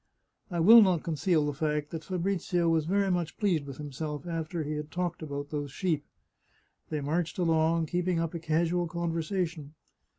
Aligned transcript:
I 0.49 0.59
will 0.59 0.81
not 0.81 1.03
conceal 1.03 1.45
the 1.45 1.53
fact 1.53 1.91
that 1.91 2.03
Fabrizio 2.03 2.67
was 2.67 2.85
very 2.87 3.11
much 3.11 3.37
pleased 3.37 3.67
with 3.67 3.77
himself 3.77 4.25
after 4.25 4.63
he 4.63 4.71
had 4.71 4.89
talked 4.89 5.21
about 5.21 5.51
those 5.51 5.71
sheep. 5.71 6.03
They 6.89 7.01
marched 7.01 7.37
along, 7.37 7.85
keeping 7.85 8.19
up 8.19 8.33
a 8.33 8.39
casual 8.39 8.87
conversation. 8.87 9.75